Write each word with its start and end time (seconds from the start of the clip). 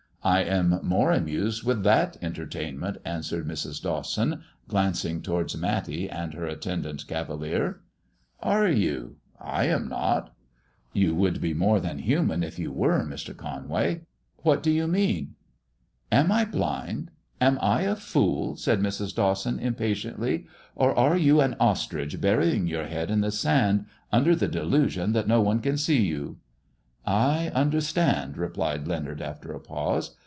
*^ 0.21 0.23
I 0.29 0.41
am 0.43 0.79
more 0.83 1.11
amused 1.11 1.63
with 1.63 1.81
that 1.81 2.15
entertainment," 2.21 2.97
answered 3.03 3.47
Mrs. 3.47 3.81
Dawson, 3.81 4.43
glancing 4.67 5.23
towards 5.23 5.57
Matty 5.57 6.07
and 6.07 6.35
her 6.35 6.45
attendant 6.45 7.07
cavalier." 7.07 7.81
Are 8.59 8.67
you 8.67 9.15
1 9.37 9.49
I 9.49 9.63
am 9.65 9.87
not."" 9.89 10.33
You 10.93 11.15
would 11.15 11.41
be 11.41 11.55
more 11.55 11.79
than 11.79 11.97
human 11.97 12.43
if 12.43 12.59
you 12.59 12.71
were, 12.71 12.99
Mr. 12.99 13.35
186 13.35 13.43
MISS 13.47 13.49
JONATHAN 13.63 14.05
What 14.43 14.61
do 14.61 14.69
you 14.69 14.85
mean 14.85 15.33
1 16.11 16.21
"'^ 16.23 16.23
Am 16.25 16.31
I 16.31 16.45
blind 16.45 17.09
1 17.39 17.53
Am 17.53 17.57
I 17.59 17.81
a 17.81 17.95
fool?" 17.95 18.55
said 18.57 18.79
Mrs. 18.79 19.15
Dawson, 19.15 19.57
impatiently;" 19.57 20.45
or 20.75 20.93
are 20.95 21.17
you 21.17 21.41
an 21.41 21.55
ostrich, 21.59 22.21
burying 22.21 22.67
your 22.67 22.85
head 22.85 23.09
in 23.09 23.21
the 23.21 23.31
sand, 23.31 23.87
under 24.11 24.35
the 24.35 24.47
delusion 24.47 25.13
that 25.13 25.27
no 25.27 25.41
one 25.41 25.61
can 25.61 25.77
see 25.77 26.05
you 26.05 26.37
]''"I 27.31 27.47
understand," 27.55 28.37
replied 28.37 28.87
Leonard, 28.87 29.23
after 29.23 29.53
a 29.53 29.59
pause. 29.59 30.17